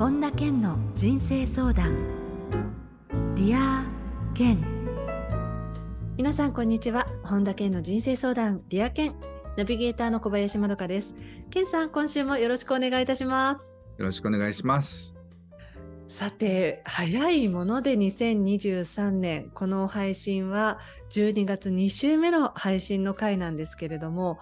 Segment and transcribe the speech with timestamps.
[0.00, 1.94] 本田健の人生相談。
[3.34, 4.64] Dear Ken。
[6.16, 7.06] 皆さんこんにちは。
[7.22, 8.62] 本田健の人生相談。
[8.70, 9.14] Dear Ken。
[9.58, 11.14] ナビゲーターの小林まどかです。
[11.50, 13.78] 健さん今週もよろしくお願いいたします。
[13.98, 15.14] よろしくお願いします。
[16.08, 19.50] さて早いもので2023年。
[19.50, 20.78] この配信は
[21.10, 24.38] 12月2週目の配信の回なんですけれども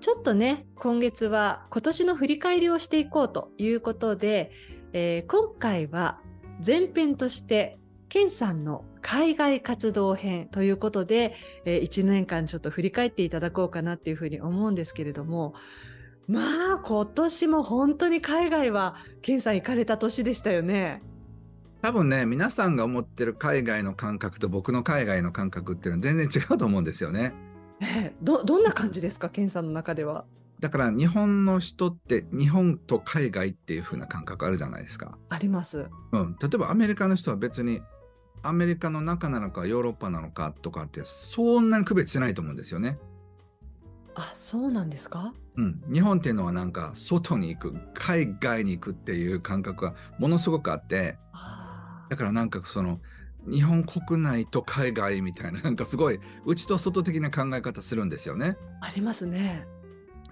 [0.00, 4.52] ちょっとね今月は今年の振り返りをしていこうということで、
[4.92, 6.20] えー、今回は
[6.64, 11.34] 前編としてケンさんの海外活動編ということで、
[11.64, 15.54] えー、1年間ちょっと振り返っていただこうかなっていうふうに思うんですけれども
[16.28, 21.02] まあ今年も本当に海外はケンさん行かれた年でしたよね。
[21.80, 27.34] 多分ね皆さんが思ってる海外の感覚と僕の海外の感覚っていうのは全然違うと思うんですよね。
[27.80, 30.24] えどどんな感じですか、ケンさんの中では。
[30.62, 35.18] だから日本の人って日本と海外っていう風な感覚あるじゃないですか。
[35.28, 35.88] あります。
[36.12, 37.82] うん、例えばアメリカの人は別に
[38.44, 42.96] アメリカの中なのかヨーロッパなのかとかってそんなに区別してないと思うんですよね。
[44.14, 51.18] あそうなんですか、うん、日本っていうのはなんか外に行く海外に行くっていう感覚がものすごくあって
[52.08, 53.00] だからなんかその
[53.50, 58.56] 日本国内と海外みたいななんかすごい内と外的な考え方するんですよね。
[58.80, 59.66] ありますね。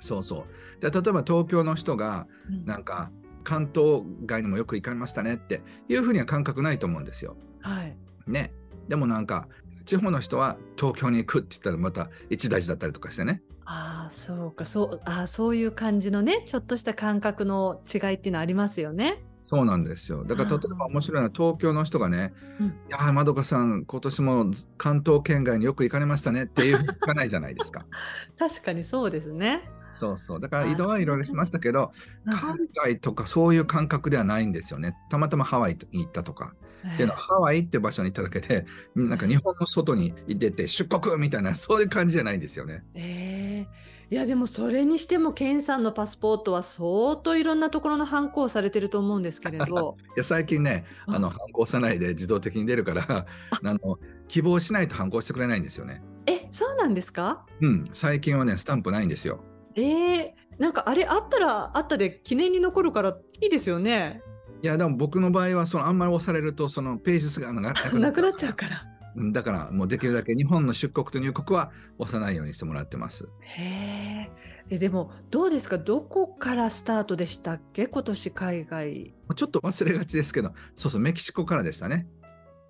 [0.01, 0.47] そうそ
[0.79, 0.81] う。
[0.81, 2.27] で例えば東京の人が
[2.65, 3.11] なんか、
[3.43, 7.37] 関東外にもよく行かれましたねっていうふうには感覚ないと思うんですよ。
[7.61, 7.97] はい。
[8.27, 8.53] ね。
[8.89, 9.49] でもなんか
[9.87, 13.43] 地方の人は東京に行くって言ったらまた一大事だったりとかしてね。
[13.65, 19.25] ああそうかそうあそういう感じのねちょっとした感覚の違いっていうのはありますよね。
[19.43, 20.25] そうなんですよ。
[20.25, 27.87] だから例えば面白いのは東京の人がね、うん、いやまどかさん今年も関東圏外によく行かれましたねっていう聞かないじゃないですか。
[28.39, 29.71] 確かにそうですね。
[29.91, 30.41] そうそう。
[30.41, 31.93] だから移動はいろいろしましたけど、
[32.27, 34.97] 海外とかそういう感覚ではないんですよね。
[35.11, 36.55] たまたまハワイに行ったとか。
[36.95, 42.85] っていうのは、ハワイって場所に行っただけで、なんか日本の外に出て出国みたいな、そういう感じじゃないんですよね。
[42.95, 49.97] えーいやでもそれにしてもケンさんのパスポートは相当いろんなところの反抗されてると思うんですけれど。
[50.17, 51.17] いや最近ねあ。
[51.21, 53.27] の反抗さないで自動的に出るからあ。
[53.63, 56.03] の希望しないと反抗してくれないんですよね。
[56.27, 57.47] えそうなんですか？
[57.61, 57.85] うん。
[57.93, 59.45] 最近はねスタンプないんですよ
[59.77, 64.23] えー、なんかあれあったらあったで記念に残るからいいですよね
[64.63, 68.87] いやでも僕の場合はそのあんまり押されるとそのページ数がなくなっちゃうから
[69.33, 73.29] だからもうできるだけ日本の出国と入国は押さないようにしてもらってます。
[73.41, 74.31] へ
[74.71, 74.79] え。
[74.79, 75.79] でもどうですか？
[75.79, 77.89] どこからスタートでしたっけ？
[77.89, 79.15] 今年海外。
[79.35, 82.07] ちょっと忘れがちですけど、そうそうメキシコからでしたね。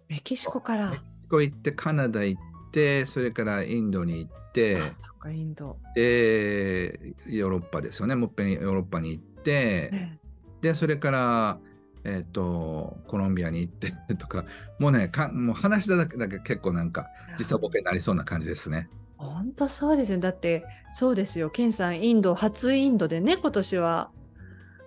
[0.08, 0.92] メキシコから。
[0.92, 4.80] メキシコ行ってカナダ行ってそれからインドに行って。
[4.80, 5.76] あそっかインド。
[5.94, 10.18] でヨーロッパですよねもっぺんヨーロッパに行って、ね、
[10.60, 11.58] でそれから
[12.04, 14.44] えっ、ー、と、コロンビアに行って とか、
[14.78, 18.88] もうね、かもう話しただけだけ結構なんか、時差ボケになりそうな感じですね。
[19.18, 20.18] 本当そうですよ。
[20.18, 21.50] だって、そうですよ。
[21.50, 24.10] ケンさん、インド、初インドでね、今年は、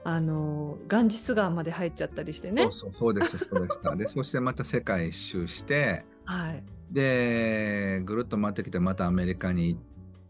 [0.03, 2.63] あの、ガンジス川まで入っちゃったりしてね。
[2.63, 3.95] そうそうそうです、そうでした。
[3.95, 6.63] で、そしてまた世界一周して、はい。
[6.91, 9.81] で、ぐるっと回ってきて、またアメリカに行っ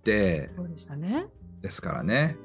[0.04, 1.28] て、そうでしたね。
[1.62, 2.38] ですからね。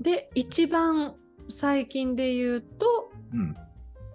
[0.00, 1.14] で、一番
[1.48, 3.56] 最近で言うと、うん、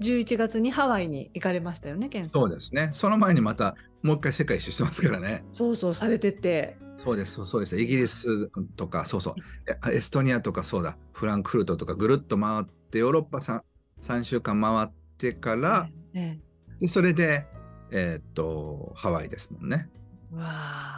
[0.02, 2.42] 11月にハワイに行かれましたよね、ケンさん。
[2.42, 2.90] そうですね。
[2.94, 5.44] その前にまたもう一回世界一周してますからね。
[5.52, 6.78] そうそう、されてて。
[6.98, 7.80] そうです、そうです。
[7.80, 9.92] イギリスとか、そうそう。
[9.92, 13.62] エストニアとかそうだ、フランクフルトとかぐるっと回って、ヨーロッパ 3,
[14.02, 16.40] 3週間回ってから、え
[16.80, 17.48] え、でそれで、
[17.92, 19.90] えー、っと、ハワイですもんね。
[20.34, 20.44] わ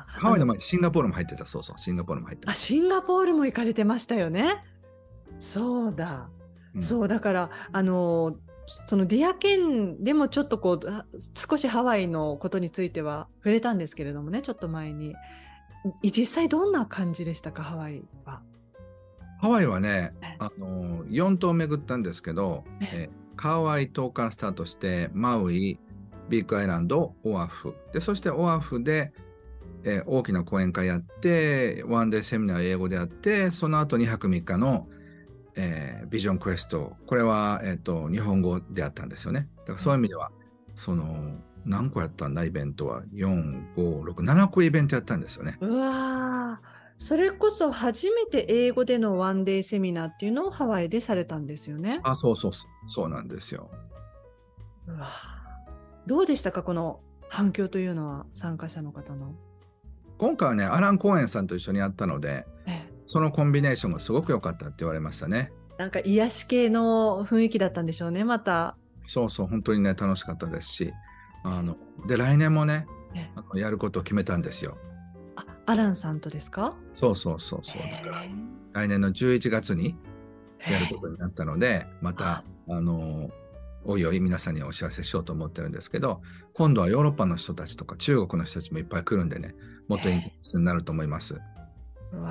[0.07, 2.51] ハワイの前にシンガポールも入ってた、そうそう、シンガポールも入ってた。
[2.51, 4.63] あ、シンガポールも行かれてましたよね。
[5.39, 6.29] そうだ。
[6.79, 8.37] そうだからあの
[8.85, 10.79] その Dear Ken でもちょっとこう
[11.49, 15.15] 少しハワイのことについては触れたんですけれどもねちょっと前に
[16.03, 18.41] 実際どんな感じでしたかハワイは？
[19.39, 25.79] ハワイはね、あの4島巡ったんですけど、えカワイ島からスタートしてマウイ
[26.29, 29.14] ビッグアイランドオアフでそしてオアフで、
[29.84, 34.88] え大きな講演会やってワンデーセミナー英語でやってその後2泊3日の
[35.58, 39.50] えー、ビジョンクエスト、これは、えーと、日本語であったんですよね。
[39.62, 40.32] だからそういう意味では、
[40.76, 45.58] その何個やったんだイベントは4、5、6、7個イベントやったんですよね。
[45.59, 46.62] うわ
[47.00, 52.00] それこそ初めて英語でのワンデーセミナーっていうのをハワイでされたんですよね。
[52.03, 53.70] あ、そうそうそう、そうなんですよ。
[54.88, 55.09] うわ
[56.07, 59.35] どうでしたか、この反響というのは参加者の方の？
[60.17, 65.51] 今回はね、アラン・コーエンさんと一緒にやったので、ええそのコンビネーションがすごく良かったって言われましたね。
[65.77, 68.77] なんか癒し系の雰囲気だったんでしょうね、また。
[69.05, 70.93] そうそう、本当にね、楽しかったですし、
[71.43, 71.77] あの、
[72.07, 74.77] で、来年もね、えあのやることを決めたんですよ。
[75.35, 76.75] あ、アランさんとですか？
[76.95, 77.81] そうそうそうそう。
[77.89, 78.29] だから、へ
[78.73, 83.29] 来年の11月にーやることになったので、またあ、あの、
[83.89, 86.22] おいおい皆さんにお知らせしようと思ってるんですけど、
[86.53, 89.55] 今度はヨーロッパの人たちとか中国の人たちもいっぱい来るんでね、
[89.87, 91.35] もっとインテンスになると思います。
[92.11, 92.29] うわ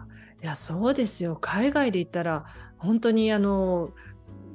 [0.00, 0.06] あ、
[0.42, 1.36] いや、そうですよ。
[1.38, 2.46] 海外で言ったら、
[2.78, 3.92] 本当にあの、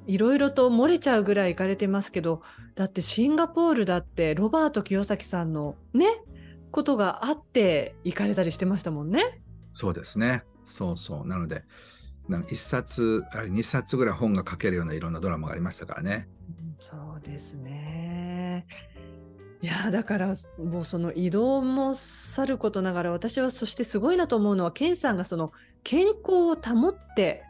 [0.07, 2.41] いろいろと漏れちゃうぐらい行かれてますけど、
[2.73, 6.07] だってシンガポールだってロバート清崎さんのね、
[6.71, 9.41] ことがあって行かれたりしてましたもんね。
[9.71, 10.43] そうですね。
[10.65, 11.27] そうそう。
[11.27, 11.63] なので、
[12.29, 16.27] なんか一冊、あれ二冊ぐらい本が書けるようないろんなドラマがありましたからね。
[16.79, 18.65] そうですね。
[19.61, 25.51] いやだからもうその移動もさることながら私はそしてすごいなと思うのはケンさんがその
[25.83, 27.43] 健康を保って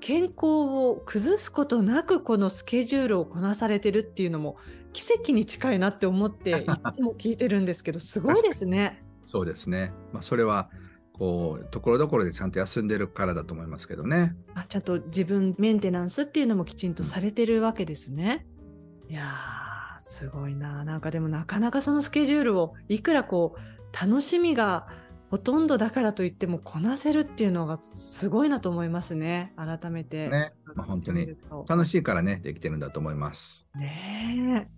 [0.00, 4.56] 健康を崩すことなくこのスケジュールをこなされてるっていうのも
[4.94, 9.02] 奇跡に近いなって思っていつも聞いてるんですけどすごいですね。
[9.26, 9.92] そうですね。
[10.12, 10.70] まあ、それは、
[11.18, 14.36] こう、ところどころでちゃんと休んでるからだと思いますけどね。
[14.54, 18.46] あちゃんと自分メンテナンスっていうのもきちんとされてるわけですね。
[19.08, 24.88] いやーすごいななんかでもなかなかそのスケジュールをいくらこう楽しみが
[25.30, 30.28] ほとんどだからといってもこなせるっていうのがすごいなと思いますね改めて。
[30.28, 30.52] ね。
[30.74, 31.36] まあ、本当に
[31.66, 33.66] 楽しいからね、できてるんだと思います。
[33.74, 34.75] ねえ。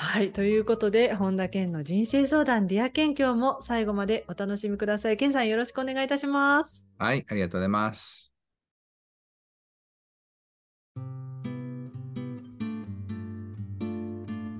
[0.00, 0.32] はい。
[0.32, 5.16] ということで、本田健の人生相談 Dear Ken 今日も最後までお楽しみください。
[5.16, 6.86] 健さんよろしくお願いいたします。
[6.98, 8.32] はい、ありがとうございます。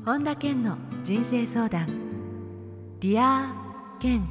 [0.05, 1.87] 本田健の人生相談
[2.99, 4.27] Dear Ken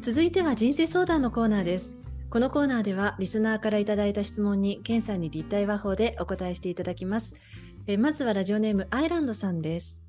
[0.00, 1.96] 続いては人生相談のコーナーです
[2.28, 7.36] このコーナーではリスナーからいただいた質問に健さんに立体話法でお答えしていただきます
[7.86, 10.04] えまずはラジオネームアイランドさんです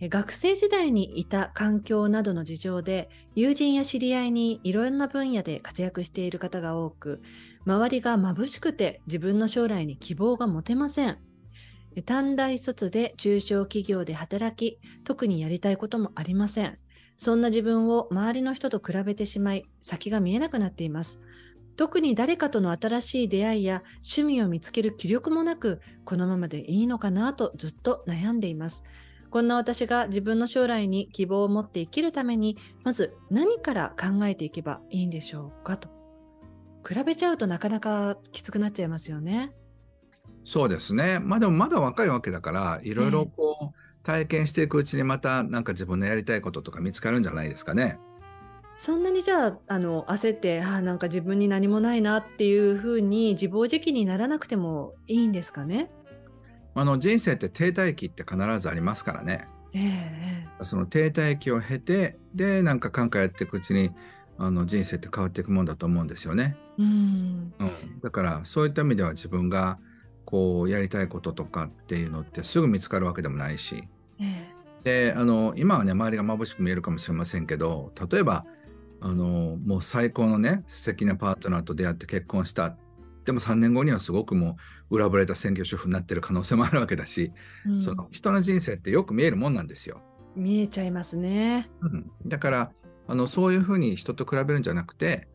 [0.00, 7.22] 学生時代にいた環境などの事情で友人や知り合いにいろんな分野で活躍している方が多く
[7.66, 11.18] 周りが眩しくて自分の将来に希望が持てません
[12.00, 16.78] 短大卒で中小企業で働き、特にやりたいこともありません。
[17.18, 21.20] そんな自分を周りの人と比べてしまい、先が見えなくなっています。
[21.76, 28.84] 特に誰かとの新しい出会いや趣味を見つける気力もなく、このままでいいのかなとずっと悩んでいます。
[29.30, 35.88] こんな私が自分の将来に希望を持って生きるために、まず何から考えていけばいいんでしょうかと。
[36.86, 39.52] 比べちゃうとなかなかきつくなっちゃいますよね。
[40.44, 41.18] そうですね。
[41.20, 47.98] まあでもまだ若いわけだから、いろいろこう、体験していくうちにまたなんか自分のやりたいこととか見つかるんじゃないですかね。
[48.84, 55.88] そんなにじゃああの焦ってあーなんか自分に何もないなっていうふうに自暴自棄にならなくてもいいんですかね？
[56.74, 59.46] あの人生って停滞期って必ずありますからね。
[59.72, 63.92] ええその停滞期を経て、で、なんか考えていくうちに、
[64.36, 66.56] あの人生って変わっていくもんだと思うんですよね。
[66.76, 67.54] うん。
[67.60, 69.78] うん、だからそういった意味では自分が
[70.24, 73.84] こうやりたいこととかっていうのってすぐ見つかるわけでもないし。
[74.20, 74.48] え。
[74.82, 78.44] であの今はね周りが眩しく見えるかもしれませんけど例えば
[79.04, 82.76] あのもう最高のね素敵なパートナーと出会って結婚した
[83.24, 84.56] でも3年後にはすごくも
[84.90, 87.32] う裏ぶれた専業主婦になってる可能性もあるわけだし、
[87.66, 90.00] えうんその人の人生ってよく見えるもんなんですよ。
[90.34, 91.70] 見えちゃいますね。
[91.80, 92.72] うん、だから
[93.06, 95.28] あのそういうふうに人と比べるんじゃなくて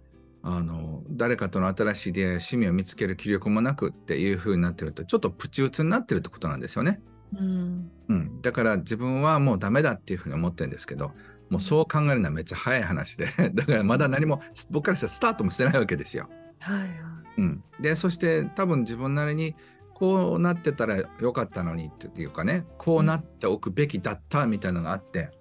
[0.43, 7.01] あの誰かとの新しい出会いや趣味を見つける気力もなくっていうふうになってるとちょっとプチ打つになってるってことなんですよね。
[7.37, 11.11] うんうん、だから自分はもうダメだっていうふうに思ってるんですけど
[11.49, 16.29] もうそう考えるのはめっちゃ早い話で だからまだ何も僕からしたらスタートもしてないわけですよ。
[16.59, 16.89] はいはい
[17.37, 19.55] うん、でそして多分自分なりに
[19.93, 25.31] こうなってたらよかったのにっていうかねこうなっておくべきだったみたいなのがあって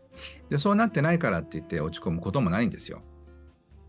[0.51, 3.03] でそうなってないからって言って落ち込むこともないんですよ。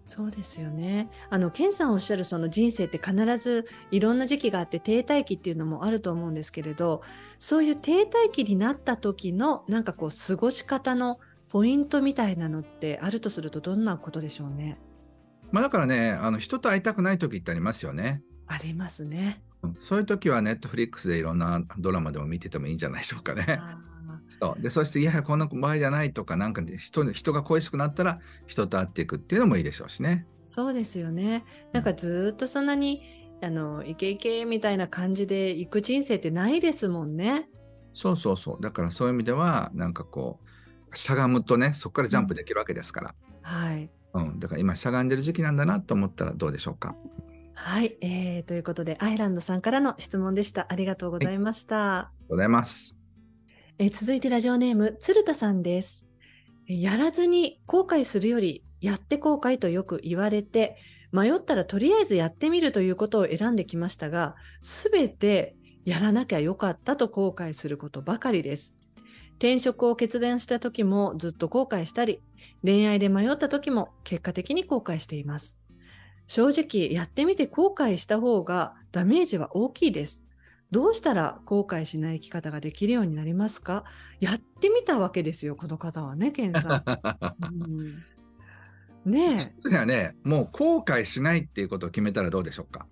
[0.08, 1.10] そうですよね。
[1.30, 7.02] あの、ケンさんおっしゃるその人生って必ずいろんな時期があって停滞期っていうのもあると思うんですけれど、
[7.40, 14.80] そういう停滞期になった時のなんかこう過ごし方のポイントみたいなのってあるとするとどんなことでしょうね？
[15.52, 18.22] まあ、だからねあの人と会いたくない時ってありますよね。
[18.48, 19.42] ありますね。
[19.64, 23.58] うんそういう時はネットフリックスでいろんなドラマでも見ててもいいんじゃないでしょうかね。
[23.60, 23.80] あ
[24.30, 30.28] そうでそしていやいやこんな場合じゃないとかなんかで人人が恋しくなったら人と会っていくっていうのもいいでしょうしね。
[30.42, 31.46] そうですよね。
[31.72, 33.04] なんかずーっとそんなに
[33.42, 37.48] あのイケイケみたいな感じで行く人生ってないですもんね。
[37.94, 40.47] そうそうそうだからそういう意味ではなんかこう
[40.94, 43.90] しゃがむとねそこからジャンプできるわけですから、はい。
[44.14, 46.96] うん、だから今しゃがんでる時期なんだなと思ったらどうでしょうか。
[47.54, 50.68] はい、えー、ということでアイランドさんからの質問でした。
[50.70, 51.76] ありがとうございました。
[51.76, 52.96] はい、ありがとうございます。
[53.80, 56.06] えー、続いてラジオネーム鶴田さんです。
[56.68, 60.78] やらずに後悔するよりやって後悔とよく言われて
[61.12, 68.77] 迷ったらとりあえずやってみるということを選んできましたが全てやらなきゃよかったと後悔することばかりです。
[69.38, 72.22] 転職を決断した時もずっと後悔したり
[72.64, 75.58] 恋愛で迷った時も結果的に後悔しています。
[76.26, 80.26] 正直やってみて後悔した方がダメージは大きいです。
[80.70, 83.86] どうしたら後悔しない生き方ができるようになりますか？
[84.20, 86.84] やってみたわけですよ、この方はね、ケンさん。
[89.06, 89.70] うん、ねえ。
[89.70, 92.88] はね、もう後悔しないっていうことを決めたらどうでしょうか？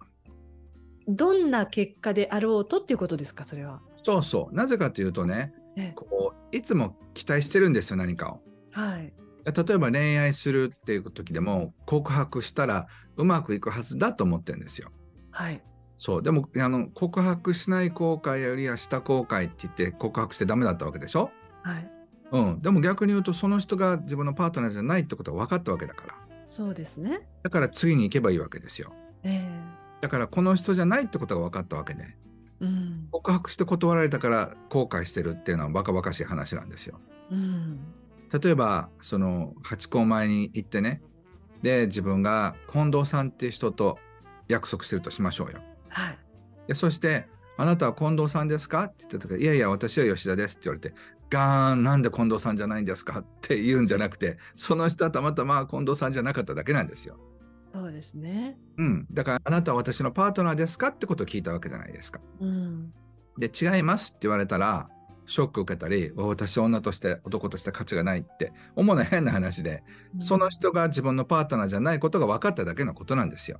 [1.08, 3.82] どんな結果であろうとっていうことですか、それは。
[4.04, 4.56] そうそう。
[4.56, 5.54] なぜかというとね、
[5.96, 8.42] こういつも期待してるんですよ、何かを。
[8.72, 9.14] はい。
[9.46, 14.92] 例えば恋愛するっていう時でも告白したらうまくいくはずだと思ってるんですよ。
[15.32, 15.62] はい。
[15.98, 21.32] そうでもあの告白しない後悔よりはした後悔って言って告白してダメだったわけでしょ？
[21.64, 21.92] はい。
[22.32, 26.16] うん、でも逆に言うとその人が自分のパートナーじゃないってことが分かったわけだから
[26.48, 32.18] そうですねだから次に行けばいいわけですよ、えー、だからこの人じゃないってことが分かったわけで、
[32.62, 37.00] うん、告白して断られたから後悔してるっていうのはバカバカしい話なんですよ、
[37.32, 37.80] うん、
[38.42, 41.02] 例えばその八公前に行ってね
[41.62, 44.00] で自分が近藤さんっていう人と
[44.50, 45.62] 約束してるとしましょうよ。
[45.88, 46.18] はい、
[46.68, 50.94] でそして「あなたは近藤さんですか?」って言った時「いやいや私は吉田です」って言われて
[51.32, 57.18] 「ガーンなんで近藤さんじゃないんですか?」って言うんじゃなくてその人はたまたま近藤さんじゃなかっただけなんですよ。
[57.74, 58.58] そうですね。
[58.78, 62.22] うん、だから「あなたは私のパートナーですか?」ってことを聞いたわけじゃないですか。
[62.40, 62.94] うん、
[63.38, 64.90] で「違います」って言われたら
[65.26, 73.60] ショック受けたり私女として男として価値がないって主な変な話で、うん、その人が自分のパートナーじゃないことが分かっただけのことなんですよ。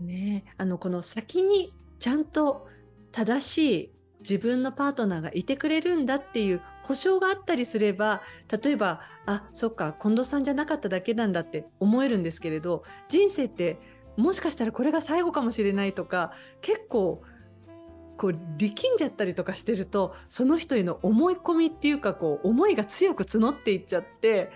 [0.00, 2.68] ねあのこの先にちゃんと
[3.10, 8.22] 正しい自分のパートナーがいてくれるんだっていう保証があったりすれば
[8.62, 13.78] 例えばあそっか近藤さんじゃなかっただけなんだって思えるんですけれど人生って
[14.16, 17.22] もしかしたらこれが最後かもしれないとか結構
[18.18, 24.50] こう力んじゃったりとかしてるとその人への思い込みっていうかこう思いが強く募っていっちゃって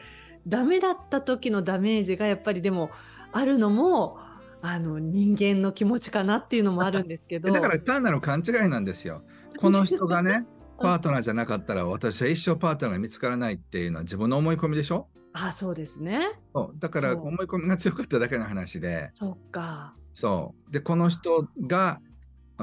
[0.47, 2.91] ダメだった時のダメージがやっぱりでも
[3.31, 4.19] あるのも
[4.61, 7.53] あの人間の気持ちかなっていうのもあるんですけど。
[7.53, 9.23] だから単なる勘違いなんですよ。
[9.59, 10.47] この人がね
[10.79, 15.09] パートナーじゃなかったら私は一生パートナーが見つからないっていうのは自分の思い込みでしょ？
[15.33, 16.21] あそうですね。
[16.55, 16.79] そう。
[16.79, 19.11] だから思い込みが強かっただけの話で。
[19.15, 19.95] そっか。
[20.15, 20.73] そう。
[20.73, 22.01] でこの人が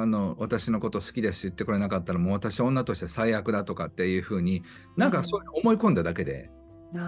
[0.02, 4.64] あの私のこと好きです言ってくれなかったらもう私は女として最悪だとかっていうふうに
[4.96, 6.50] なんかそう思い込んだだけで、
[6.94, 7.02] うん、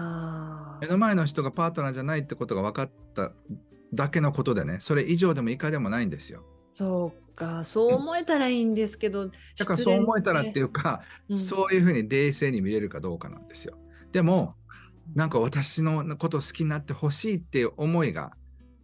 [0.82, 3.32] 目の前の人がパートナーじゃないってことが分かった
[3.94, 4.76] だけのことでね。
[4.80, 6.44] それ以上でも以下でもないんですよ。
[6.70, 7.64] そうか。
[7.64, 13.78] そう思えたらいいんですけど、うん、だからそう思えたらっていうか、うん、そういうふうに冷静に見れるかどうかなんですよ。
[14.12, 14.54] でも
[15.14, 18.32] なんか私のこと好きになってほしいっていう思いが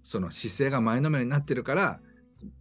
[0.03, 2.01] その姿勢が前のめりになってるから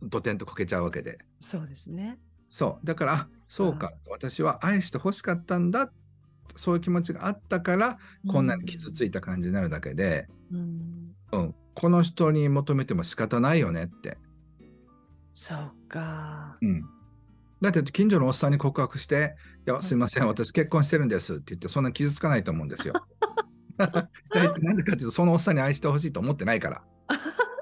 [0.02, 1.20] ドテンとこけちゃうわけで。
[1.40, 2.20] そうですね。
[2.50, 2.86] そう。
[2.86, 5.92] だから、そうか、私は愛してほしかったんだ。
[6.56, 14.18] そういう気持ちがあったから、こんなに傷ついた感じになるだけで、うん、うん、この人に求めても仕方ないよねって。
[15.34, 16.58] そうか。
[16.62, 16.84] うん。
[17.62, 22.94] だって近所のおっさんに告白して「いやすいません私結婚してるんです」って言ってそんな傷つかないと思うんですよ。
[23.78, 26.84] なんでかっていうとそのおっさんに愛してほしいと思ってないから。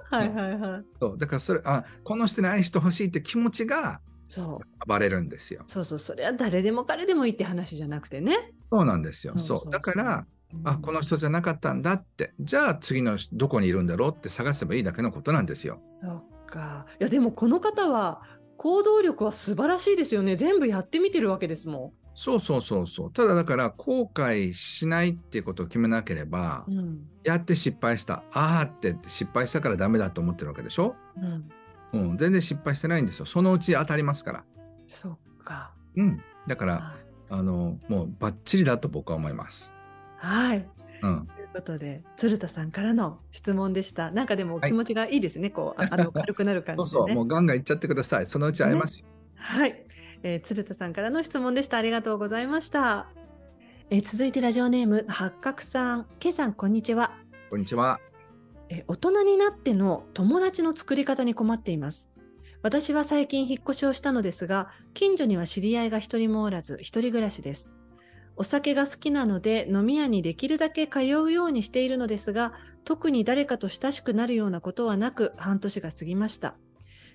[0.10, 0.86] はいはいはい。
[1.00, 5.64] そうだからそれあこの人に愛してほしいって気持ちがそう暴れるんですよ。
[5.68, 8.52] そうそうそれは誰でも彼でもいいって話じゃなくてね。
[8.72, 9.38] そうなんですよ。
[9.38, 15.80] そうだから、うん、あこの人じゃなかったんだってじゃあ次のどこにいるんだろうって探せばいいだけのことなんですよ。
[15.84, 16.86] そっか。
[17.00, 18.22] いやでもこの方は
[18.58, 20.36] 行動力は素晴らしいですよね。
[20.36, 22.05] 全部やってみてるわけですもん。
[22.16, 23.12] そうそうそうそう。
[23.12, 28.24] ただだから後悔しないっていうことを決めなければ、うん、やって失敗した。
[28.32, 30.96] ああって失敗したからダメだと思ってるわけでしょ、
[31.94, 33.26] うん、うん、全然失敗してないんですよ。
[33.26, 34.44] そのうち当たりますから。
[34.88, 35.74] そっか。
[35.98, 36.22] うん。
[36.48, 36.96] だから、
[37.30, 39.74] あの、もうバッチリだと僕は思います。
[40.18, 40.66] はい。
[41.02, 41.28] うん。
[41.28, 44.12] ということで、鶴田さんからの質問でした。
[44.12, 45.48] なんかでも気持ちがいいですね。
[45.48, 48.28] はい、こう、あの軽くなる感じ、ね、 そうそう、もうガンガンいっちゃってください。
[48.28, 49.08] そのうち会えますよ。
[49.08, 49.86] ね、はい。
[50.26, 51.78] えー、鶴田さんからの質問でした。
[51.78, 53.08] ありがとうございました。
[53.92, 57.12] えー、続いてラジオネーム八角さん、けさんこんにちは。
[57.52, 58.00] こんにちは。
[58.70, 62.10] えー、大人になっての友達の作り方に困っています。
[62.64, 67.70] 私は最近引っ越しをしたのですが、近所には知り合いが一人もおらず、一人暮らしです。
[68.36, 72.54] お酒が好きなので飲み屋にできるだけ通うようにしているのですが、
[72.84, 76.56] 特に誰かと親しくなるようなことはなく半年が過ぎました。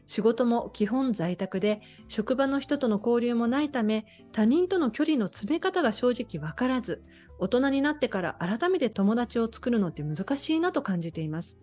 [0.06, 7.02] 仕事も基本在宅で、職場の人との交流もないため、他人との距離の詰め方が正直わからず、
[7.38, 11.58] 大人になってから改めて友達を作るのって難しいなと感じています。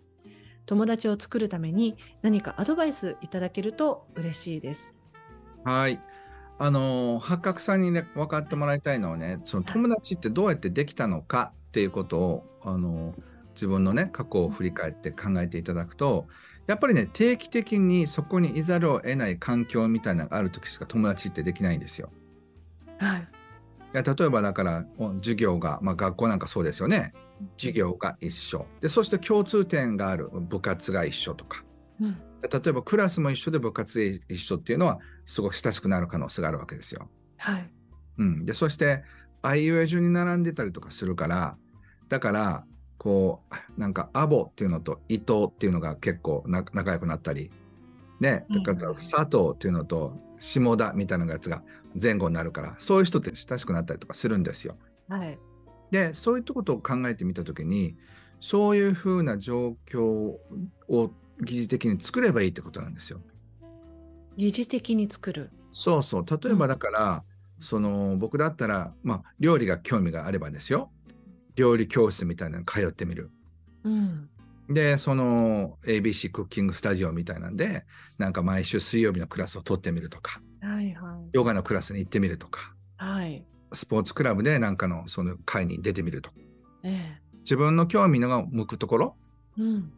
[0.66, 4.94] 友達を作るために何かアドバイスいただけると嬉しいです。
[5.64, 6.00] はい。
[6.58, 13.14] あの八角さんにね分かってもらいたいのはねその友達ってどうやってできたのかっていうことをあの
[13.54, 16.26] 自分のね過去を振り返って考えていただくと
[16.68, 22.10] やっぱりね、定期的にそこにいざるを得ない環境みたいなのがある時しか友達ってできないんですよ。
[22.98, 23.20] はい。
[23.20, 23.24] い
[23.94, 24.84] や例えばだから
[25.16, 27.14] 授業が、まあ、学校なんかそうですよね。
[27.56, 31.64] 授業が一緒でそして共通点がある部活が一緒とか、
[32.00, 37.08] うん、例えばクラスも一緒で部活一緒っていうのはすごく親しくなる可能性があるわけですよ。
[37.38, 37.70] はい
[38.18, 39.04] うん、でそして
[39.40, 41.56] あいうえ順に並んでたりとかするから
[42.08, 42.64] だから
[42.98, 47.50] こうなんかアボっていうのと伊藤っていうのが結構仲良くなったり
[48.20, 51.62] ねだから佐藤っていうのと下田みたいなやつが
[52.00, 54.76] 前後になるからそういう人って親しくなったりとかするんですよ。
[55.08, 55.38] はい、
[55.90, 57.96] でそういったことを考えてみた時に
[58.40, 63.20] そういうふうな状況を疑似的に作ればいいってことなんですよ。
[64.36, 65.50] 疑似的に作る。
[65.72, 66.24] そうそう。
[66.24, 67.24] 例えばだから、
[67.58, 70.90] うん、その僕だったら、まあ、料理が興味があればですよ
[71.58, 73.30] 料理教室みたいなの通ってみる。
[73.82, 74.28] うん、
[74.68, 77.84] でその ABC クッキングスタジオみたいなんで
[78.16, 86.36] なんか毎週水曜日のクラスを取ってみるとか、はいはい、ヨガのクラスに行ってみるとか、はい、スポーツクラブでなんかのその会に出てみるとか、
[86.84, 89.16] ええ、自分の興味のが向くところ、
[89.58, 89.92] うん、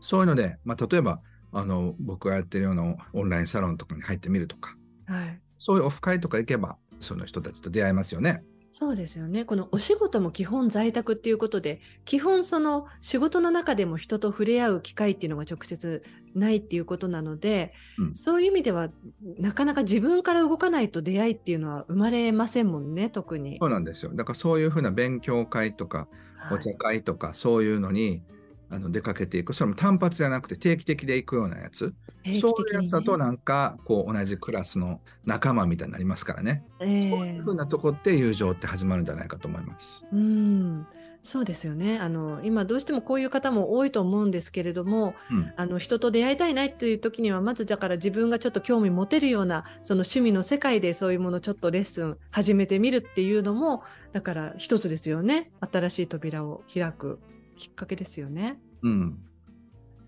[0.00, 1.20] そういうので、まあ、例えば
[1.52, 8.42] あの僕がやってるようなオンラインサロンとかに入ってみるとか、はい、そういうオフ会とか行けばその人たちと出会えますよね。
[8.70, 9.44] そうですよね。
[9.44, 16.02] このお仕事も基本在宅っていうことで、基本その仕事の中でも人と触れ合う機会っていうのが直接
[16.34, 18.90] ないっていうことなので、うん、そういう意味では
[19.38, 23.58] なかなか自分から動かないと出会いっていうのは生まれませんもんね、特に。
[23.60, 24.12] そうなんですよ。
[24.14, 26.08] だからそういうふうな勉強会とか、
[26.50, 28.22] お茶会とか、そういうのに、
[28.68, 29.52] あの出かけていく。
[29.52, 40.06] それも単発じゃなくて定期的で行くようなやつ、ね、そういうやつだとなんかこう同じクラスの仲間みたいになりますからね、えー、そういうふうなとこって友情って始まるんじゃないかと思います。
[40.12, 40.86] うん。
[41.26, 41.98] そうですよね。
[41.98, 55.50] あの今どうしてもこういう方も多いと思うんですけれども、うん、あの人と出会いたいなという時にはまずだから自分がちょっと興味持てるようなその趣味の世界でそういうものちょっとレッスン始めてみるっていうのもだから一つですよね。
[55.60, 57.18] 新しい扉を開く
[57.56, 58.60] きっかけですよね。
[58.82, 59.18] うん。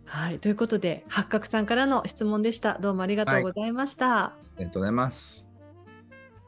[0.05, 2.79] はい、ということで八角さんからの質問でした。
[2.79, 4.07] どうもありがとうございました。
[4.07, 5.47] はい、ありがとうございます。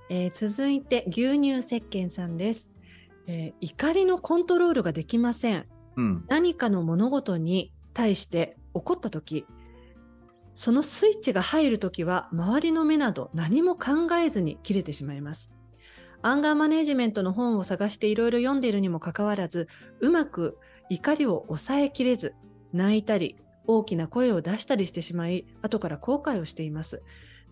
[0.09, 2.73] えー、続いて牛乳石鹸さんです、
[3.29, 5.67] えー、怒りのコントロールができません。
[5.97, 9.47] うん、何かの物事に対して怒った時、
[10.55, 15.51] そのスイッチが入る時は周りの目など何も考えずに切れてしまいます。
[16.23, 19.69] アンガーマネジメントの本を探していろいろ読んでいるにもかかわらず、
[20.01, 20.59] うまく
[20.91, 22.35] 怒りを抑えきれず、
[22.73, 27.03] 泣いたり、大きな声を出したりしてしまい、後から後悔をしています。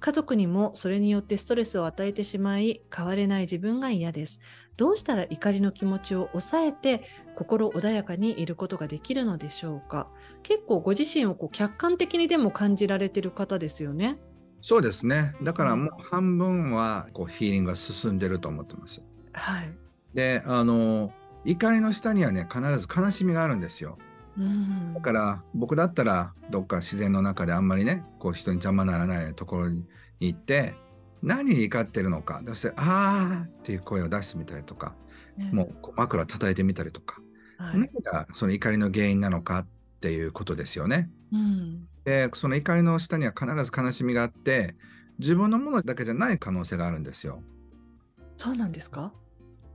[0.00, 4.40] 家族にもそれによってストレスを与えてしまい、変われない自分が嫌です。
[4.76, 7.04] どうしたら怒りの気持ちを抑えて、
[7.36, 10.08] 心穏やかにいることができるのでしょうか。
[10.42, 14.18] 結構ご自身をこう客観的にでも感じられてる方ですよね。
[14.60, 15.36] そうですね。
[15.44, 19.02] だからもう半分はこうヒーリングが進んでると思ってます。
[19.32, 19.72] はい。
[20.14, 21.12] で、あの
[21.44, 23.98] 怒りの下にはね必ず悲しみがあるんですよ。
[24.36, 29.84] うん、だから僕だったらどっか自然の中であんまりねこう人に邪魔ならないところに
[30.20, 30.76] 行って
[31.22, 34.94] 何に怒ってるのかそして「あー」っていう声を出してみたりとか、
[35.36, 37.20] ね、もう枕叩いてみたりとか、
[37.56, 39.66] はい、何がその怒りの原因なのかっ
[40.00, 41.10] ていうことですよね。
[41.32, 44.76] うん、でその怒りの下には必ず悲しみがあって
[45.18, 47.42] 自分のものだけじゃない可能性があるんですよ。
[48.36, 49.12] そうなんですか？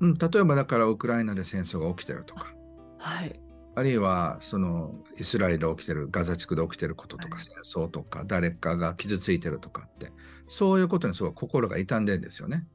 [0.03, 2.53] うん、例えばだからウクライナで戦争が起きてるとか、
[2.97, 3.39] はい、
[3.75, 10.11] あるいはそのイスラエルで起きてるガザ地区で起きてることとか、戦争とか誰かが傷ついてるとかって。
[10.47, 12.67] そういうことにすごい心が痛んでるんですよね。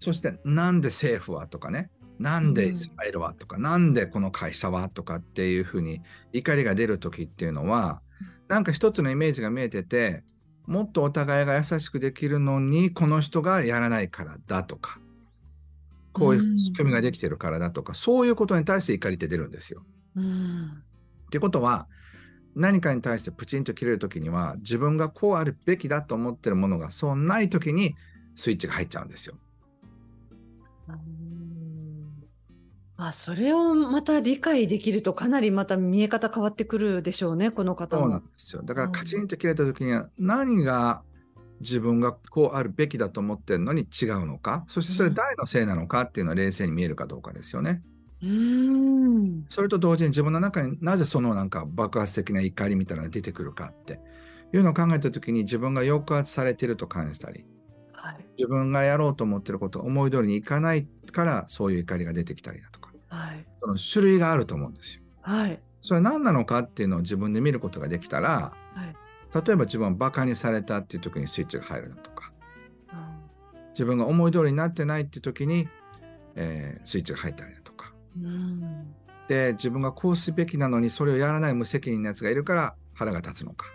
[0.00, 1.90] そしてなんで政府はとかね。
[2.18, 10.22] なんでイスラエルはとか、うん、なんでこの会社はとかっていうふうに怒りが出る時っていうのは、うん、なんか一つのイメージが見えてて
[10.66, 15.00] もっとお互いが優しくできるのにこの人がやらないからだとか
[16.12, 19.82] こういう仕組みができてるからだとか、そういうことに対して怒りって出るんですよ。
[20.16, 20.82] うん、
[21.26, 21.86] ってことは
[22.54, 27.94] 何かに対してプチンと切れる時には自分がこうあるべきだと思ってるものがそうない時に
[28.36, 29.36] スイッチが入っちゃうんですよ。
[32.96, 38.16] あそれをまた理解できるとかなりまた見え方変わってくるでしょうねこの方そうなも。
[38.18, 41.02] んですよだからカチンと切れた時には何が
[41.62, 44.64] 自分がこうあるべきだと思ってるのに違うのか？
[44.66, 47.82] そしてそれ誰のせいなのかっていうのは冷静に見えるかどうかですよね。
[48.22, 49.46] うーん。
[49.48, 54.00] それと同時に自分の中になぜそのなんか爆発的な怒りみたいなのが出てくるかって。
[54.54, 57.46] いうのを考えた時に自分が抑圧されていると感じたり。
[57.94, 58.26] はい。
[58.36, 62.92] 自分がやろうと思ってることが思い通りにいかないからそういう怒りが出てきたりだとか。
[63.08, 63.46] はい。
[63.62, 65.02] その種類があると思うんですよ。
[65.22, 65.58] はい。
[65.80, 68.94] それは何なのかっていうのを自分で見ることができたらはい
[69.34, 72.32] 例えば自分はバカにされたっていう時にスイッチが入るだとか。
[72.88, 73.18] あ
[73.70, 75.68] 自分が思い通りになってないっていう時に、
[76.34, 77.94] えースイッチが入ったりだとか。
[78.18, 78.94] ーうん。
[79.28, 83.66] で自分がこうすべきなのにそれをやらない無責任なやつがいるから腹が立つのか、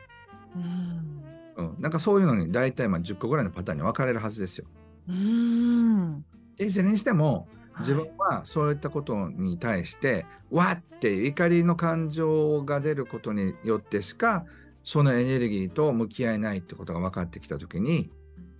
[0.56, 1.24] うん。
[1.56, 4.68] うん、なんかそういうのに大体まあ10個ぐらいのパターンに分かれるはずですよ。
[5.08, 6.26] うーん。
[6.56, 7.48] でいずれにしても
[7.80, 14.46] 自分はいはそういったことに対して、わっていう怒りの感情が出ることによってしか
[14.88, 18.10] そのエネルギーと向き合えないってことが分かってきた時に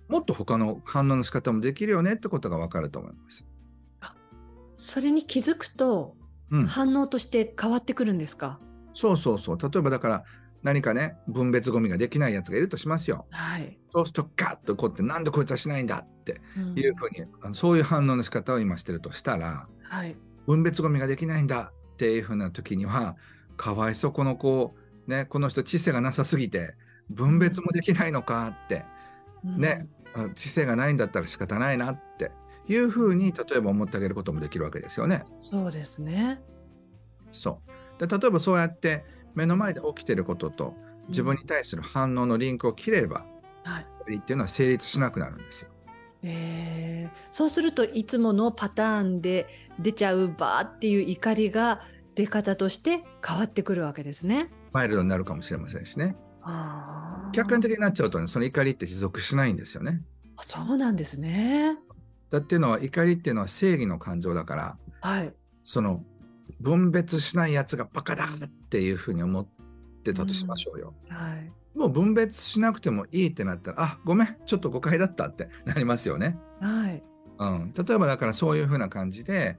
[0.08, 3.46] もっと他の反応の仕方もできるよねってことが分かると思います。
[4.76, 6.16] それに気づくと
[6.50, 8.58] うん、反応として変わってくるんですか、
[8.94, 9.58] そうそうそう。
[9.58, 10.24] 例えばだから
[10.62, 13.26] 何かね分別ゴミができないやつがいるとしますよ。
[13.30, 16.78] はい、そうするとガッとこうってなんでこいつはしないんだってうん。
[16.78, 20.16] いうふうに、あのそういう反応の仕方を今してるとしたらはい。
[20.46, 23.16] 分別ゴミができないんだっていうふうな時には
[23.58, 24.74] かわいそうこの子
[25.08, 26.74] ねこの人知性がなさすぎて
[27.10, 28.84] 分別もできないのかって
[29.44, 32.32] ね、あ知性がないんだったら仕方ないなって
[32.66, 35.24] いうふうに例えば思ってあげることもできるわけですよね。
[35.32, 36.40] うんそうですね
[37.30, 37.60] そ
[37.98, 40.74] うで例えばそうやって目の前で起きてることと
[41.08, 43.26] 自分に対する反応のリンクを切れれば、
[43.64, 45.68] はい怒りっていうのは成立しなくなるんですよ。
[46.22, 49.46] えーそうするといつものパターンで
[49.78, 51.82] 出ちゃうバーっていう怒りが
[52.14, 54.50] 出方として変わってくるわけですね。
[54.72, 56.16] マイルドになるかもしれませんしね。
[57.32, 60.02] 客観的になっちゃうとね、その怒りって持続しないんですよね。
[60.36, 61.76] あそうなんですね。
[62.30, 65.34] だっていうのは怒りっていうのは正義の感情だから、はい。
[65.62, 66.04] その
[66.60, 69.46] 分別しないやつがバカだっていうふうに思っ
[70.04, 70.94] てたとしましょうよ。
[71.08, 71.52] はい。
[71.78, 76.38] もう分別しなくてもいいってなったら、あごめん、ちょっと誤解だったってなりますよね。
[76.60, 77.02] はい。
[77.38, 79.56] うん、例えばだからそういうふうな感じで、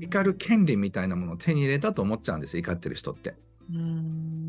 [0.00, 3.34] 怒る権利みたいなものを手に入れたと思っちゃうんですよ、怒ってる人って。
[3.70, 4.45] うーん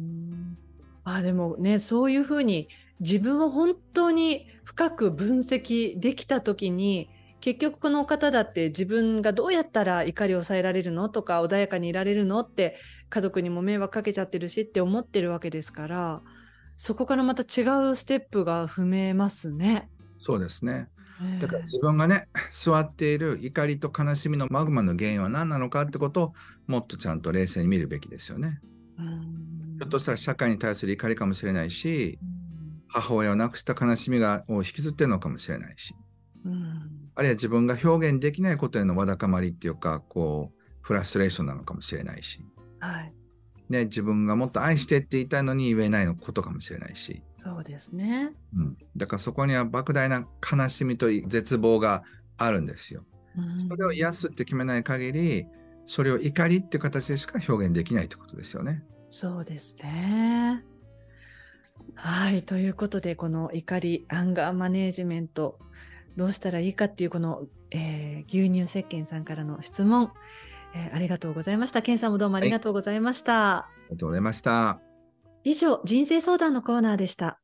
[1.10, 2.68] あでもねそういうふうに
[3.00, 12.76] 自分を本当に深く分析できた時に結局この方だって自分がどうやったら怒りを抑えられるのとか穏やかにいられるのって
[13.10, 16.22] 家族にも迷惑かけちゃってるしって思ってるわけですから
[16.76, 19.90] そこからまた違うステップが踏めますね。
[20.18, 20.90] そうですね。
[21.22, 26.34] ねだから自分がね、座っている怒りと悲しみのマグマの原因は何なのかってことを
[26.68, 28.60] もっとちゃんと冷静に見るべきですよね。
[29.00, 32.20] うんひょっとしたら社会に対する怒りかもしれないし、
[32.88, 35.94] 母親を亡くした悲しみがを引きずってるのかもしれないし、
[36.46, 37.10] うん。
[37.16, 42.44] あるいは自分が表現できないことへのわだかまりっていうか、こう、フラストレーションなのかもしれないし、
[42.80, 43.14] はい。
[43.70, 48.32] ね、自分がもっと愛してって言いたいのに言えないのことかもしれないし、そうですね。
[48.56, 52.04] うん、だからそこには莫大な悲しみと絶望が
[52.38, 53.04] あるんですよ。
[53.38, 53.60] うん。
[53.60, 55.46] それを癒すって決めない限り、
[55.86, 58.84] それを怒りっていう形でしか表現できないってことですよね。
[59.10, 60.64] そうですね。
[61.96, 62.44] はい。
[62.44, 65.58] ということで、この怒り、アンガーマネージメント、
[66.16, 70.12] どうしたらいいかっていう、この、えー牛乳石鹸さんからの質問、
[70.76, 71.82] えーありがとうございました。
[71.82, 73.58] ケンさんもどうもありがとうございました。
[73.58, 74.80] ありがとうございました。
[75.44, 77.40] 以上、人生相談のコーナーでした。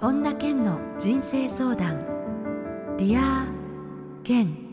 [0.00, 2.96] 本田健の人生相談。
[2.98, 4.67] Dear Ken。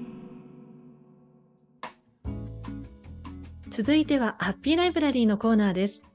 [3.69, 6.05] 続いてはハッピーライブラリーのコーナーです。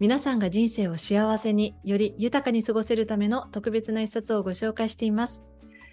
[0.00, 5.44] 皆さんが人生を幸せにより豊かに過ごせるための特別な一冊をご紹介しています。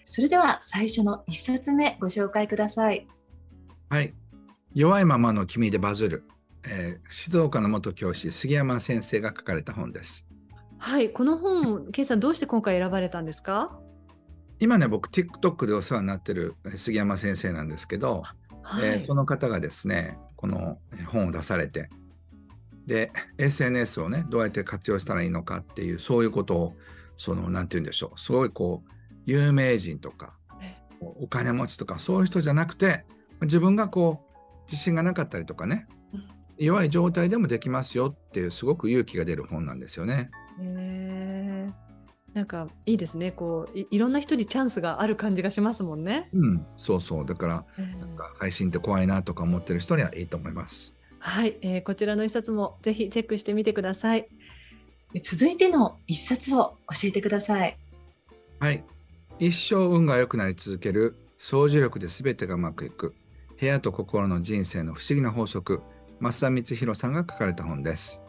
[0.05, 3.07] それでは最初の一冊目ご紹介ください。
[3.89, 4.13] はい。
[4.73, 6.23] 弱いままの君でバズる、
[6.63, 10.25] えー静岡の元教師杉山先生が書かれた本です。
[10.77, 13.77] はい、この本、ケンさんどうして今回選ばれたんですか？
[14.59, 18.23] 今ね、僕 TikTok でお世話になってるえー杉山先生なんですけど、
[18.63, 21.89] はい、えーその方がですね、このえー本を出されて、
[22.87, 26.75] で、SNS をね、どうやって活用したらいいのかっていう、そういうことを、
[27.15, 28.91] その、なんて言うんでしょう、すごいこう、
[29.25, 33.05] 有名人とか、えお金持ちとか、そういう人じゃなくて、
[33.41, 36.27] 自分がこう、自信がなかったりとかねうん、
[36.57, 40.31] 弱い状態でもできますよっていう、すごく勇気が出る本なんですよね。
[42.33, 46.29] なんかいいですねこういいろんな人にチャンスがある感じがしますもんね。
[46.33, 47.25] うん、そうそう。
[47.25, 50.95] だから、えーなんか配信って怖いなとか思ってる人にはいいと思います。
[51.19, 54.27] はい、えーこちらの一冊もぜひチェックしてみてください。
[55.13, 57.77] で続いての一冊を教えてください。
[58.59, 58.83] はい。
[59.39, 63.13] 一生運が良くなり続ける掃除力で全てがうまくいく
[63.59, 65.81] 部屋と心の人生の不思議な法則
[66.21, 68.21] 増田光弘さんが書かれた本です。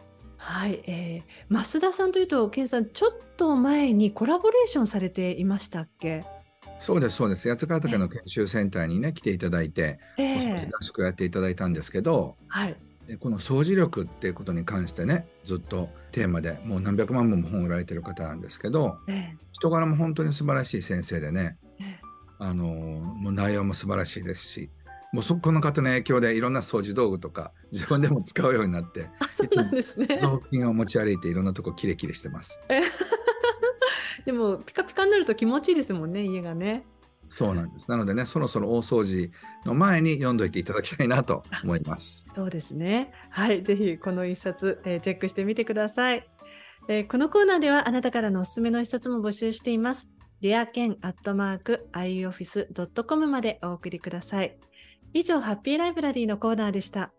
[0.45, 6.23] はい、えー、増田さんというと、ケンさん、ちょっと前にコラボレーションされていましたっけ？
[6.79, 7.47] そうですそうです。
[7.49, 12.75] 八ヶ岳の研修センターにね来ていただいて、えお掃除合宿やっていただいたんですけど、はい、
[13.07, 21.99] えこの掃除力っていうことに関してねずっとテーマでもう何百万本も本を売られてる方なんですけどえ人柄も本当に素晴らしい先生でねーえ。
[22.39, 24.69] あのもう内容も素晴らしいですし
[25.13, 30.07] もうそこの方の影響でいろんな掃除道具とか自分でも使うようになってーあ、そうなんですね。
[30.19, 32.59] 雑巾を持ち歩いていろんなとこキレキレしてます。
[34.25, 36.85] でもピカピカになると気持ちいいですもんね、家がね。
[37.29, 37.89] そうなんです。
[37.91, 39.31] なのでねそろそろ大掃除
[39.65, 42.25] の前に読んどいていただきたいなと思います。
[42.35, 43.11] そうですね。
[43.29, 46.27] はい、ぜひこの一冊、えーチェックしてみてください。
[46.87, 50.09] えーこのコーナーではあなたからのおすすめの一冊も募集しています。
[50.41, 54.57] デアケンアットマーク ioffice.com までお送りください。
[55.13, 57.13] 以上、ハッピーライブラリーのコーナーでした。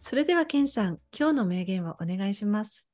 [0.00, 2.86] それでは、ケンさん、今日の名言をお願いします。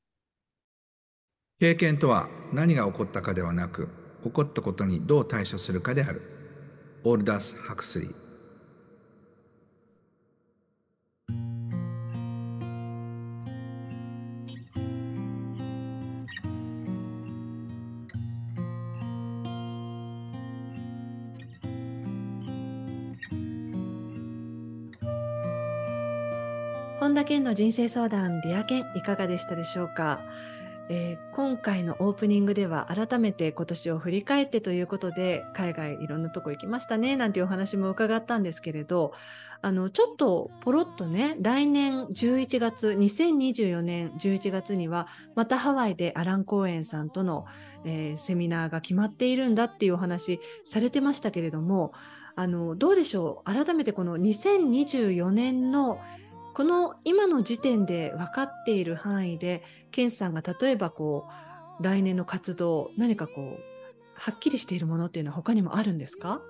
[1.59, 3.89] 経験とは何が起こったかではなく
[4.23, 6.21] 起こったことにどう対処するかである。
[7.03, 8.26] オールダス・ハクスリー。
[27.17, 30.21] 田健の人生相談 Dear Ken いかがでしたでしょうか、
[30.87, 39.13] えー今回のオープニングでは改めて今年を振り返ってということで海外いろんなとこ行きましたねなんていうお話も伺ったんですけれど
[39.61, 47.45] あのちょっとポロッとね来年11月2024年11月にはまたハワイでアラン・コーエンさんとの、
[47.85, 51.93] えーセミナーが決まっているんだっていうお話されてましたけれども
[52.35, 55.99] あのどうでしょう改めてこの2024年の
[56.57, 61.27] この今の時点で分かっている範囲でケンさんが例えばこ
[61.79, 63.63] う来年の活動何かこう
[64.15, 66.41] はっきりしているものっていうのは他にもあるんですか？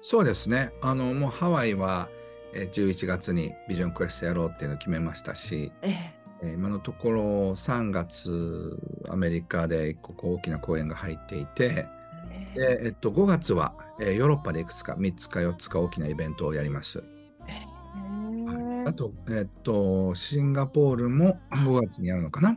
[0.00, 0.72] そうですね。
[0.82, 2.08] あのもうハワイは
[2.52, 11.86] えー11月にビジョンクエストやろうっていうのを決めましたし、ええー今のところ3月アメリカでここ大きな公演が入っていて、
[12.32, 17.04] えでえっと5月は、えーヨーロッパでいくつか3つか4つか大きなイベントをやります。
[18.86, 22.56] あとえっとシンガポールも 5月にやるのかな。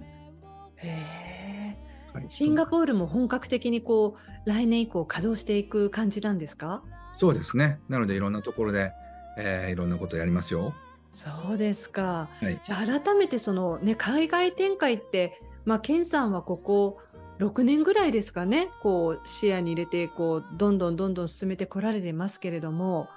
[0.77, 6.83] へーはいシンガポールも本格的にこう来年以降稼働していく感じなんですか？
[7.13, 7.79] そうですね。
[7.89, 8.91] なのでいろんなところで、
[9.37, 10.73] えーいろんなことやりますよ。
[11.13, 12.29] そうですか。
[12.41, 12.59] はい。
[12.67, 16.99] 改めてそのね海外展開ってまあケンさんはここ
[17.39, 18.69] 6年ぐらいですかね？
[18.81, 23.07] こう視野に入れてこうどんどんどんどん進めてこられてますけれども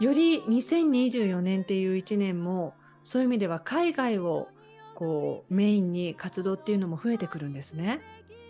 [0.00, 4.48] より2024年っていう1年もそういう意味では海外を
[4.94, 8.00] こうメインに活動っていうのも増えてくるんですね。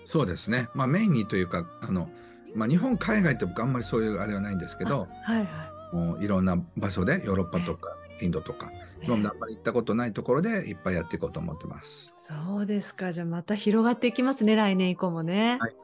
[0.05, 0.69] そうですね。
[0.75, 2.11] まあメインにというか、あの、
[2.55, 8.71] まあ日本海外って僕あんまりそういうあれはないんですけど、あはいはもういろんな場所でヨーロッパとかインドとか、
[9.03, 9.05] い。
[9.05, 12.15] 今まであんまり行ったことないところでいっぱいやっていこうと思ってます。
[12.17, 13.13] そうですか。
[13.13, 15.59] じゃあまた広がっていきますね、来年以降もね。
[15.61, 15.77] はい。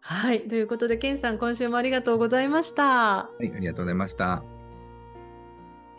[0.00, 0.48] はい。
[0.48, 2.84] ということで、ケンさん、今週もありがとうございました。
[2.84, 4.55] はい、ありがとうございました。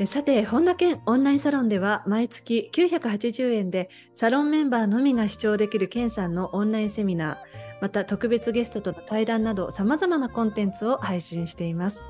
[0.06, 7.38] さて、本田健オンラインサロンでは毎月980円でサロンメンバーのみが視聴できる健さんのオンラインセミナー、
[7.82, 12.06] また特別ゲストとの対談など様々なコンテンツを配信しています。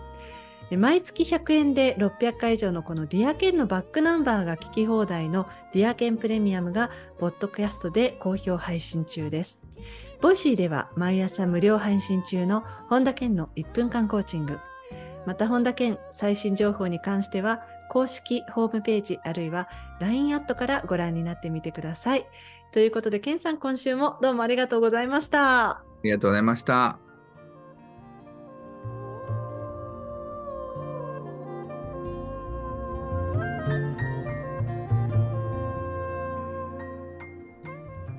[0.69, 9.61] 毎月100円で600回以上のこのディアケンのバックナンバーが聞き放題のディアケンプレミアムがポッドキャストで好評配信中です。
[10.19, 14.59] Voicy では毎朝無料配信中の本田健の1分間コーチング。
[15.25, 17.61] また本田健最新情報に関しては
[17.97, 19.67] 公式ホームページあるいは
[19.99, 22.27] LINE アットからご覧になってみてください。
[22.71, 25.69] ということで、ケンさん今週もどうもありがとうございました。
[25.69, 26.99] ありがとうございました。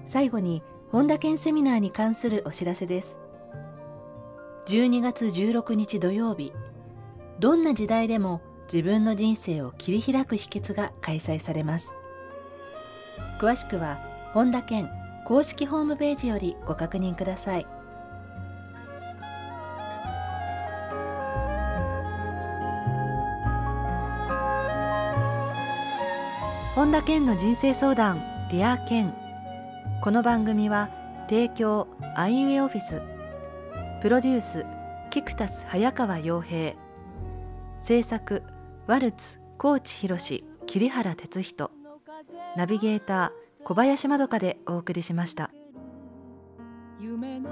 [0.08, 3.18] 最後に本田健セミナーに関するお知らせです
[4.66, 6.54] 12月16日土曜日
[7.38, 11.96] どんな時代でも自分の人生を切り開く秘訣が開催されます。
[13.40, 13.98] 詳しくは
[14.34, 14.90] 本田健
[15.24, 17.66] 公式ホームページよりご確認ください。
[26.74, 29.14] 本田健の人生相談 Dear Ken。
[30.02, 30.90] この番組は
[31.28, 33.02] 提供アイウェイオフィス。
[34.02, 34.66] プロデュース
[35.10, 36.74] キクタス早川洋平。
[37.80, 38.42] 制作
[38.88, 40.18] ワルツ高知博
[40.66, 41.70] 桐原哲人。
[42.56, 45.50] ナビゲーター小林まどかでお送りしました。
[46.98, 47.50] 夢の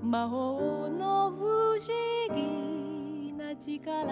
[0.00, 1.78] 魔法の不思
[2.32, 4.04] 議な力